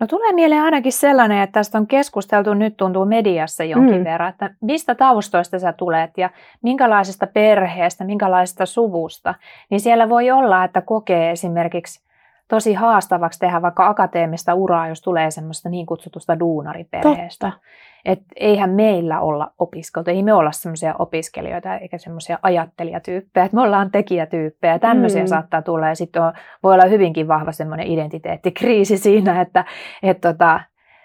No 0.00 0.06
tulee 0.06 0.32
mieleen 0.32 0.62
ainakin 0.62 0.92
sellainen, 0.92 1.42
että 1.42 1.52
tästä 1.52 1.78
on 1.78 1.86
keskusteltu 1.86 2.54
nyt 2.54 2.76
tuntuu 2.76 3.04
mediassa 3.04 3.64
jonkin 3.64 3.98
mm. 3.98 4.04
verran, 4.04 4.28
että 4.28 4.50
mistä 4.60 4.94
taustoista 4.94 5.58
sä 5.58 5.72
tulet 5.72 6.18
ja 6.18 6.30
minkälaisesta 6.62 7.26
perheestä, 7.26 8.04
minkälaisesta 8.04 8.66
suvusta. 8.66 9.34
Niin 9.70 9.80
siellä 9.80 10.08
voi 10.08 10.30
olla, 10.30 10.64
että 10.64 10.80
kokee 10.80 11.30
esimerkiksi 11.30 12.02
tosi 12.48 12.74
haastavaksi 12.74 13.38
tehdä 13.38 13.62
vaikka 13.62 13.86
akateemista 13.86 14.54
uraa, 14.54 14.88
jos 14.88 15.02
tulee 15.02 15.30
semmoista 15.30 15.68
niin 15.68 15.86
kutsutusta 15.86 16.40
duunariperheestä. 16.40 17.50
Totta. 17.50 17.60
Et 18.04 18.22
eihän 18.36 18.70
meillä 18.70 19.20
olla 19.20 19.52
opiskeltu, 19.58 20.10
ei 20.10 20.22
me 20.22 20.32
olla 20.32 20.52
semmoisia 20.52 20.94
opiskelijoita 20.98 21.76
eikä 21.76 21.98
semmoisia 21.98 22.38
ajattelijatyyppejä, 22.42 23.44
että 23.44 23.54
me 23.54 23.62
ollaan 23.62 23.90
tekijätyyppejä. 23.90 24.78
Tämmöisiä 24.78 25.22
mm. 25.22 25.26
saattaa 25.26 25.62
tulla 25.62 25.88
ja 25.88 25.94
sitten 25.94 26.22
voi 26.62 26.74
olla 26.74 26.84
hyvinkin 26.84 27.28
vahva 27.28 27.52
semmoinen 27.52 27.86
identiteettikriisi 27.86 28.98
siinä, 29.08 29.40
että 29.40 29.64
et 30.02 30.20
tota, 30.20 30.60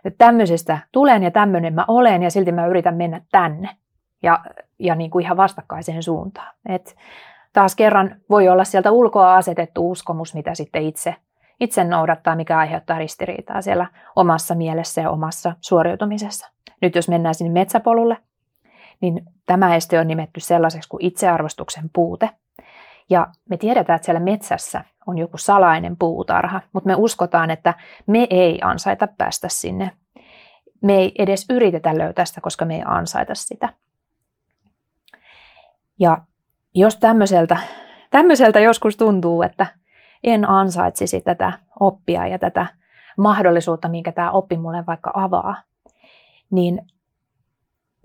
että 0.06 0.25
tämmöisestä 0.25 0.78
tulen 0.92 1.24
ja 1.24 1.32
tämmöinen 1.32 1.74
mä 1.74 1.86
olen 1.88 2.24
ja 2.24 2.32
silti 2.32 2.52
mä 2.52 2.68
yritän 2.68 2.96
mennä 2.96 3.22
tänne 3.32 3.70
ja, 4.24 4.40
ja 4.80 4.96
niin 4.96 5.12
kuin 5.12 5.25
ihan 5.25 5.38
vastakkaiseen 5.38 6.04
suuntaan. 6.04 6.56
Et 6.70 6.96
taas 7.54 7.75
kerran 7.75 8.16
voi 8.30 8.50
olla 8.50 8.64
sieltä 8.64 8.92
ulkoa 8.92 9.36
asetettu 9.36 9.92
uskomus, 9.92 10.34
mitä 10.34 10.56
sitten 10.56 10.84
itse, 10.84 11.16
itse 11.60 11.84
noudattaa, 11.84 12.36
mikä 12.36 12.58
aiheuttaa 12.58 13.00
ristiriitaa 13.00 13.62
siellä 13.62 13.88
omassa 14.16 14.56
mielessä 14.56 15.02
ja 15.02 15.10
omassa 15.10 15.54
suoriutumisessa. 15.62 16.52
Nyt 16.82 16.96
jos 16.96 17.10
mennään 17.10 17.36
sinne 17.36 17.54
metsäpolulle, 17.54 18.18
niin 19.02 19.26
tämä 19.46 19.76
este 19.76 20.00
on 20.00 20.08
nimetty 20.08 20.40
sellaiseksi 20.40 20.90
kuin 20.90 21.06
itsearvostuksen 21.06 21.90
puute. 21.94 22.30
Ja 23.10 23.28
me 23.50 23.58
tiedetään, 23.58 23.96
että 23.96 24.06
siellä 24.06 24.20
metsässä 24.20 24.84
on 25.08 25.18
joku 25.18 25.38
salainen 25.38 25.98
puutarha, 25.98 26.62
mutta 26.74 26.88
me 26.88 26.96
uskotaan, 26.96 27.52
että 27.52 27.74
me 28.08 28.28
ei 28.30 28.60
ansaita 28.64 29.08
päästä 29.08 29.50
sinne. 29.50 29.92
Me 30.82 30.96
ei 30.96 31.12
edes 31.20 31.46
yritetä 31.50 31.98
löytää 31.98 32.26
sitä, 32.26 32.42
koska 32.42 32.66
me 32.66 32.76
ei 32.76 32.84
ansaita 32.86 33.36
sitä. 33.36 33.70
Ja 36.00 36.18
jos 36.74 36.98
tämmöiseltä, 36.98 37.58
tämmöiseltä 38.10 38.60
joskus 38.60 38.98
tuntuu, 38.98 39.42
että 39.42 39.68
en 40.25 40.50
ansaitsisi 40.50 41.22
tätä 41.22 41.53
oppia 41.79 42.27
ja 42.27 42.39
tätä 42.39 42.65
mahdollisuutta, 43.17 43.88
minkä 43.88 44.12
tämä 44.12 44.32
oppi 44.32 44.58
mulle 44.58 44.84
vaikka 44.88 45.12
avaa, 45.13 45.55
niin 46.51 46.82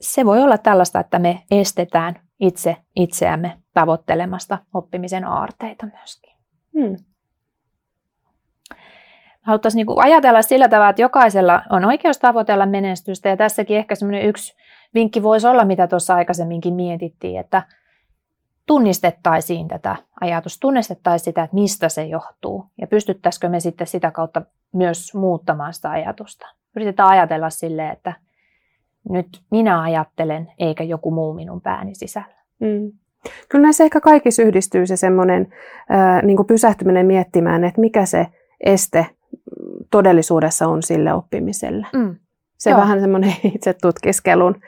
se 0.01 0.27
voi 0.27 0.43
olla 0.43 0.59
tällaista, 0.59 1.01
että 1.01 1.19
me 1.19 1.43
estetään 1.51 2.15
itse 2.41 2.77
itseämme 2.97 3.59
tavoittelemasta 3.75 4.59
oppimisen 4.75 5.25
aarteita 5.25 5.87
myöskin. 5.87 6.37
Hmm. 6.79 6.97
Haluttaisiin 9.43 9.87
niin 9.87 10.03
ajatella 10.05 10.43
sillä 10.43 10.69
tavalla, 10.69 10.91
että 10.91 11.03
jokaisella 11.03 11.63
on 11.71 11.85
oikeus 11.85 12.19
tavoitella 12.19 12.67
menestystä 12.67 13.29
ja 13.29 13.37
tässäkin 13.37 13.77
ehkä 13.77 13.95
semmoinen 13.95 14.27
yksi 14.29 14.57
vinkki 14.95 15.23
voisi 15.23 15.47
olla, 15.47 15.65
mitä 15.65 15.87
tuossa 15.87 16.15
aikaisemminkin 16.15 16.75
mietittiin, 16.75 17.41
että 17.41 17.63
tunnistettaisiin 18.71 19.69
tätä 19.69 19.97
ajatusta, 20.21 20.61
tunnistettaisiin 20.61 21.25
sitä, 21.25 21.43
että 21.43 21.55
mistä 21.55 21.89
se 21.89 22.05
johtuu 22.05 22.67
ja 22.81 22.87
pystyttäisikö 22.87 23.49
me 23.49 23.61
sitten 23.61 23.87
sitä 23.87 24.11
kautta 24.11 24.43
myös 24.73 25.15
muuttamaan 25.15 25.75
sitä 25.75 25.91
ajatusta. 25.91 26.47
Yritetään 26.77 27.09
ajatella 27.09 27.51
silleen, 27.51 27.93
että 27.93 28.13
nyt 29.09 29.27
minä 29.51 29.83
ajattelen 29.83 30.53
eikä 30.59 30.85
joku 30.85 31.11
muu 31.11 31.35
minun 31.35 31.61
pääni 31.61 31.95
sisällä. 31.95 32.35
Mm. 32.61 32.93
Kyllä 33.49 33.63
näissä 33.63 33.85
ehkä 33.85 34.01
kaikissa 34.01 34.43
yhdistyy 34.43 34.87
se 34.87 34.97
semmoinen 34.97 35.53
äh, 35.91 36.23
niin 36.23 36.47
pysähtyminen 36.47 37.07
miettimään, 37.07 37.65
että 37.65 37.81
mikä 37.81 38.07
se 38.07 38.27
este 38.61 39.07
todellisuudessa 39.91 40.69
on 40.69 40.83
sille 40.83 41.13
oppimiselle. 41.13 41.87
Mm. 41.93 42.17
Se 42.59 42.71
Joo. 42.71 42.81
vähän 42.81 43.01
semmoinen 43.01 43.35
itse 43.55 43.75
tutkiskelun 43.83 44.61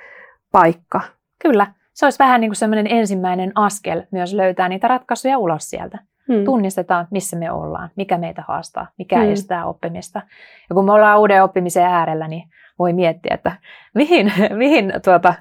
paikka. 0.52 1.00
Kyllä. 1.38 1.66
Se 1.92 2.06
olisi 2.06 2.18
vähän 2.18 2.40
niin 2.40 2.50
kuin 2.50 2.56
semmoinen 2.56 2.86
ensimmäinen 2.86 3.52
askel 3.54 4.02
myös 4.10 4.34
löytää 4.34 4.68
niitä 4.68 4.88
ratkaisuja 4.88 5.38
ulos 5.38 5.70
sieltä. 5.70 5.98
Hmm. 6.28 6.44
Tunnistetaan, 6.44 7.08
missä 7.10 7.36
me 7.36 7.52
ollaan, 7.52 7.90
mikä 7.96 8.18
meitä 8.18 8.44
haastaa, 8.48 8.86
mikä 8.98 9.18
hmm. 9.18 9.32
estää 9.32 9.66
oppimista. 9.66 10.22
Ja 10.68 10.74
kun 10.74 10.84
me 10.84 10.92
ollaan 10.92 11.20
uuden 11.20 11.42
oppimisen 11.42 11.84
äärellä, 11.84 12.28
niin 12.28 12.48
voi 12.78 12.92
miettiä, 12.92 13.34
että 13.34 13.52
mihin, 13.94 14.32
mihin 14.56 14.92
tuota, 15.04 15.34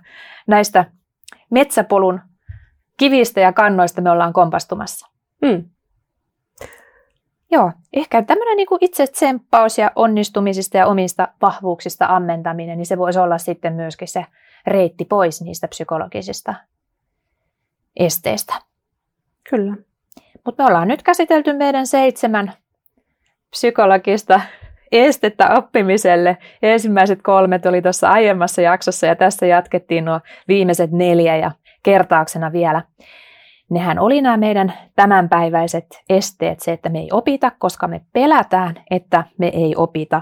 näistä 0.47 0.85
metsäpolun 1.49 2.21
kivistä 2.97 3.41
ja 3.41 3.53
kannoista 3.53 4.01
me 4.01 4.11
ollaan 4.11 4.33
kompastumassa. 4.33 5.07
Hmm. 5.45 5.63
Joo, 7.51 7.71
ehkä 7.93 8.21
tämmöinen 8.21 8.57
niin 8.57 8.67
itse 8.81 9.07
tsemppaus 9.07 9.77
ja 9.77 9.91
onnistumisista 9.95 10.77
ja 10.77 10.87
omista 10.87 11.27
vahvuuksista 11.41 12.05
ammentaminen, 12.05 12.77
niin 12.77 12.85
se 12.85 12.97
voisi 12.97 13.19
olla 13.19 13.37
sitten 13.37 13.73
myöskin 13.73 14.07
se 14.07 14.25
reitti 14.67 15.05
pois 15.05 15.41
niistä 15.41 15.67
psykologisista 15.67 16.53
esteistä. 17.95 18.53
Kyllä. 19.49 19.75
Mutta 20.45 20.63
me 20.63 20.67
ollaan 20.67 20.87
nyt 20.87 21.03
käsitelty 21.03 21.53
meidän 21.53 21.87
seitsemän 21.87 22.53
psykologista 23.49 24.41
estettä 24.91 25.49
oppimiselle. 25.55 26.37
Ensimmäiset 26.61 27.21
kolmet 27.21 27.65
oli 27.65 27.81
tuossa 27.81 28.09
aiemmassa 28.09 28.61
jaksossa 28.61 29.07
ja 29.07 29.15
tässä 29.15 29.45
jatkettiin 29.45 30.05
nuo 30.05 30.19
viimeiset 30.47 30.91
neljä 30.91 31.37
ja 31.37 31.51
kertauksena 31.83 32.51
vielä. 32.51 32.81
Nehän 33.69 33.99
oli 33.99 34.21
nämä 34.21 34.37
meidän 34.37 34.73
tämänpäiväiset 34.95 35.85
esteet, 36.09 36.59
se, 36.59 36.71
että 36.71 36.89
me 36.89 36.99
ei 36.99 37.09
opita, 37.11 37.51
koska 37.59 37.87
me 37.87 38.01
pelätään, 38.13 38.75
että 38.91 39.23
me 39.37 39.47
ei 39.47 39.73
opita. 39.75 40.21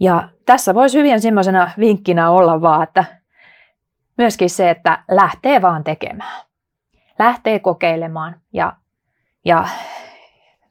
Ja 0.00 0.28
tässä 0.46 0.74
voisi 0.74 0.98
hyvin 0.98 1.20
semmoisena 1.20 1.70
vinkkinä 1.78 2.30
olla 2.30 2.60
vaan, 2.60 2.82
että 2.82 3.04
myöskin 4.18 4.50
se, 4.50 4.70
että 4.70 5.04
lähtee 5.10 5.62
vaan 5.62 5.84
tekemään. 5.84 6.44
Lähtee 7.18 7.58
kokeilemaan 7.58 8.40
ja, 8.52 8.72
ja 9.44 9.68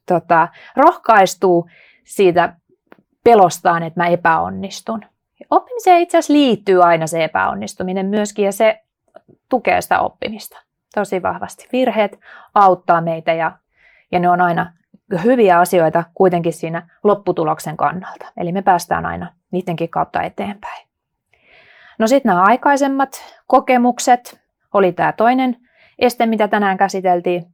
tota, 0.08 0.48
rohkaistuu 0.76 1.70
siitä 2.04 2.56
pelostaan, 3.24 3.84
että 3.84 4.00
mä 4.00 4.08
epäonnistun. 4.08 5.06
Oppimiseen 5.50 6.02
itse 6.02 6.18
asiassa 6.18 6.34
liittyy 6.34 6.84
aina 6.84 7.08
se 7.08 7.24
epäonnistuminen 7.24 8.06
myöskin 8.06 8.46
ja 8.46 8.52
se 8.52 8.82
tukee 9.50 9.82
sitä 9.82 10.00
oppimista 10.00 10.62
tosi 10.96 11.22
vahvasti. 11.22 11.68
Virheet 11.72 12.20
auttaa 12.54 13.02
meitä 13.02 13.34
ja, 13.34 13.52
ja 14.12 14.20
ne 14.20 14.30
on 14.30 14.42
aina 14.42 14.74
hyviä 15.24 15.60
asioita 15.60 16.04
kuitenkin 16.14 16.54
siinä 16.54 16.90
lopputuloksen 17.04 17.78
kannalta. 17.78 18.26
Eli 18.38 18.52
me 18.52 18.62
päästään 18.62 19.06
aina 19.06 19.34
niidenkin 19.52 19.90
kautta 19.90 20.22
eteenpäin. 20.22 20.88
No 22.00 22.08
sitten 22.08 22.30
nämä 22.30 22.44
aikaisemmat 22.44 23.24
kokemukset 23.48 24.42
oli 24.74 24.92
tämä 24.92 25.12
toinen 25.12 25.58
este, 26.00 26.26
mitä 26.26 26.48
tänään 26.48 26.78
käsiteltiin. 26.78 27.46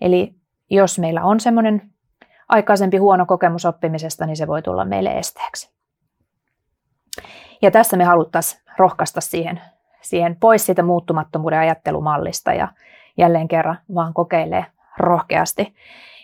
Eli 0.00 0.34
jos 0.70 0.98
meillä 0.98 1.24
on 1.24 1.40
semmoinen 1.40 1.90
aikaisempi 2.48 2.96
huono 2.96 3.26
kokemus 3.26 3.64
oppimisesta, 3.64 4.26
niin 4.26 4.36
se 4.36 4.46
voi 4.46 4.62
tulla 4.62 4.84
meille 4.84 5.10
esteeksi. 5.10 5.70
Ja 7.62 7.70
tässä 7.70 7.96
me 7.96 8.04
haluttaisiin 8.04 8.62
rohkaista 8.78 9.20
siihen, 9.20 9.60
siihen 10.00 10.36
pois 10.36 10.66
siitä 10.66 10.82
muuttumattomuuden 10.82 11.58
ajattelumallista 11.58 12.52
ja 12.52 12.68
jälleen 13.16 13.48
kerran 13.48 13.78
vaan 13.94 14.14
kokeilee 14.14 14.66
rohkeasti 14.98 15.74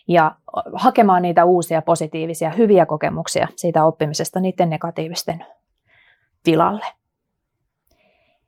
ja 0.09 0.35
hakemaan 0.75 1.23
niitä 1.23 1.45
uusia 1.45 1.83
positiivisia, 1.83 2.51
hyviä 2.51 2.87
kokemuksia 2.87 3.49
siitä 3.57 3.85
oppimisesta 3.85 4.41
niiden 4.41 4.71
negatiivisten 4.71 5.47
tilalle. 6.43 6.87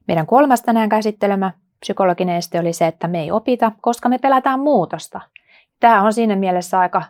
Meidän 0.09 0.27
kolmas 0.27 0.63
tänään 0.63 0.89
käsittelemä 0.89 1.53
psykologinen 1.81 2.37
este 2.37 2.61
oli 2.61 2.73
se, 2.73 2.87
että 2.87 3.09
me 3.09 3.21
ei 3.21 3.31
opita, 3.31 3.73
koska 3.81 4.09
me 4.09 4.19
pelätään 4.19 4.61
muutosta. 4.61 5.21
Tämä 5.81 6.03
on 6.03 6.13
siinä 6.13 6.37
mielessä 6.37 6.79
aika 6.79 7.03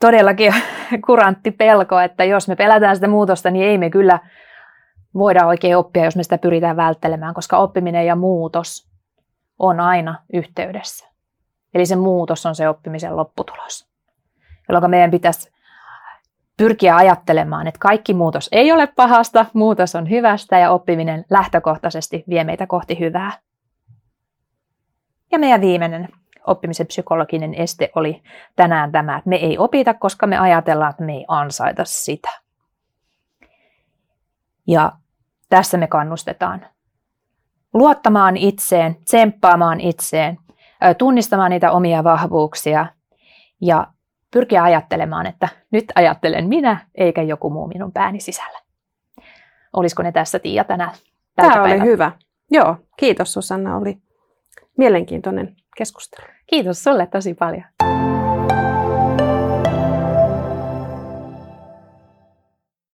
todellakin 0.00 0.54
kurantti 1.06 1.50
pelko, 1.50 2.00
että 2.00 2.24
jos 2.24 2.48
me 2.48 2.56
pelätään 2.56 2.96
sitä 2.96 3.08
muutosta, 3.08 3.50
niin 3.50 3.68
ei 3.68 3.78
me 3.78 3.90
kyllä 3.90 4.18
voida 5.14 5.46
oikein 5.46 5.76
oppia, 5.76 6.04
jos 6.04 6.16
me 6.16 6.22
sitä 6.22 6.38
pyritään 6.38 6.76
välttelemään, 6.76 7.34
koska 7.34 7.58
oppiminen 7.58 8.06
ja 8.06 8.16
muutos 8.16 8.88
on 9.58 9.80
aina 9.80 10.22
yhteydessä. 10.32 11.07
Eli 11.74 11.86
se 11.86 11.96
muutos 11.96 12.46
on 12.46 12.54
se 12.54 12.68
oppimisen 12.68 13.16
lopputulos, 13.16 13.88
jolloin 14.68 14.90
meidän 14.90 15.10
pitäisi 15.10 15.52
pyrkiä 16.56 16.96
ajattelemaan, 16.96 17.66
että 17.66 17.78
kaikki 17.78 18.14
muutos 18.14 18.48
ei 18.52 18.72
ole 18.72 18.86
pahasta, 18.86 19.46
muutos 19.52 19.94
on 19.94 20.10
hyvästä 20.10 20.58
ja 20.58 20.70
oppiminen 20.70 21.24
lähtökohtaisesti 21.30 22.24
vie 22.28 22.44
meitä 22.44 22.66
kohti 22.66 22.98
hyvää. 22.98 23.32
Ja 25.32 25.38
meidän 25.38 25.60
viimeinen 25.60 26.08
oppimisen 26.46 26.86
psykologinen 26.86 27.54
este 27.54 27.90
oli 27.94 28.22
tänään 28.56 28.92
tämä, 28.92 29.18
että 29.18 29.30
me 29.30 29.36
ei 29.36 29.58
opita, 29.58 29.94
koska 29.94 30.26
me 30.26 30.38
ajatellaan, 30.38 30.90
että 30.90 31.04
me 31.04 31.12
ei 31.12 31.24
ansaita 31.28 31.84
sitä. 31.84 32.30
Ja 34.66 34.92
tässä 35.48 35.78
me 35.78 35.86
kannustetaan 35.86 36.66
luottamaan 37.74 38.36
itseen, 38.36 38.96
tsemppaamaan 39.04 39.80
itseen, 39.80 40.38
tunnistamaan 40.98 41.50
niitä 41.50 41.72
omia 41.72 42.04
vahvuuksia 42.04 42.86
ja 43.60 43.86
pyrkiä 44.32 44.62
ajattelemaan, 44.62 45.26
että 45.26 45.48
nyt 45.70 45.84
ajattelen 45.94 46.48
minä 46.48 46.86
eikä 46.94 47.22
joku 47.22 47.50
muu 47.50 47.66
minun 47.66 47.92
pääni 47.92 48.20
sisällä. 48.20 48.58
Olisiko 49.72 50.02
ne 50.02 50.12
tässä 50.12 50.38
Tiia 50.38 50.64
tänään? 50.64 50.90
Tämä 51.36 51.62
oli 51.62 51.80
hyvä. 51.80 52.12
Joo, 52.50 52.76
kiitos 52.96 53.32
Susanna. 53.32 53.76
Oli 53.76 53.98
mielenkiintoinen 54.76 55.56
keskustelu. 55.76 56.26
Kiitos 56.46 56.84
sulle 56.84 57.06
tosi 57.06 57.34
paljon. 57.34 57.64